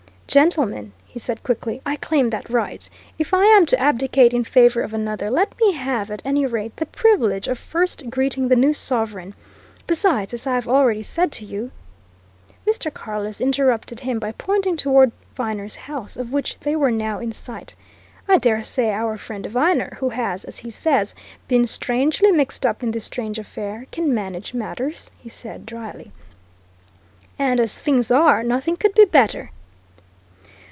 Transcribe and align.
"Gentlemen," 0.31 0.93
he 1.05 1.19
said 1.19 1.43
quickly, 1.43 1.81
"I 1.85 1.97
claim 1.97 2.29
that 2.29 2.49
right! 2.49 2.89
If 3.19 3.33
I 3.33 3.43
am 3.47 3.65
to 3.65 3.77
abdicate 3.77 4.33
in 4.33 4.45
favour 4.45 4.81
of 4.81 4.93
another, 4.93 5.29
let 5.29 5.53
me 5.59 5.73
have 5.73 6.09
at 6.09 6.21
any 6.23 6.45
rate 6.45 6.73
the 6.77 6.85
privilege 6.85 7.49
of 7.49 7.59
first 7.59 8.09
greeting 8.09 8.47
the 8.47 8.55
new 8.55 8.71
sovereign! 8.71 9.35
Besides, 9.87 10.33
as 10.33 10.47
I 10.47 10.55
have 10.55 10.69
already 10.69 11.01
said 11.01 11.33
to 11.33 11.45
you" 11.45 11.71
Mr. 12.65 12.93
Carless 12.93 13.41
interrupted 13.41 13.99
him 13.99 14.19
by 14.19 14.31
pointing 14.31 14.77
toward 14.77 15.11
Viner's 15.35 15.75
house, 15.75 16.15
of 16.15 16.31
which 16.31 16.57
they 16.61 16.77
were 16.77 16.91
now 16.91 17.19
in 17.19 17.33
sight. 17.33 17.75
"I 18.29 18.37
dare 18.37 18.63
say 18.63 18.93
our 18.93 19.17
friend 19.17 19.45
Viner, 19.45 19.97
who 19.99 20.07
has, 20.11 20.45
as 20.45 20.59
he 20.59 20.69
says, 20.69 21.13
been 21.49 21.67
strangely 21.67 22.31
mixed 22.31 22.65
up 22.65 22.81
in 22.81 22.91
this 22.91 23.03
strange 23.03 23.37
affair, 23.37 23.85
can 23.91 24.13
manage 24.13 24.53
matters," 24.53 25.11
he 25.19 25.27
said 25.27 25.65
dryly. 25.65 26.13
"And 27.37 27.59
as 27.59 27.77
things 27.77 28.09
are, 28.11 28.43
nothing 28.43 28.77
could 28.77 28.93
be 28.95 29.03
better!" 29.03 29.51